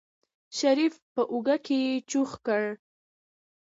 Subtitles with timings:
[0.57, 2.63] شريف په اوږه کې چوخ کړ.